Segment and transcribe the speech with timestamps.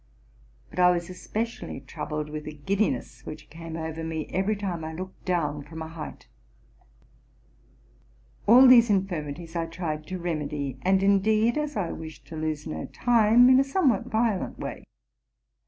[0.71, 4.93] But I was especially troubled with a giddiness which came over me every time I
[4.95, 6.27] looked down from a height..
[8.47, 12.87] All these infirmities I tried to remedy, and, indeed, as I wished to lose no
[12.87, 14.85] time, in a somewhat violent way.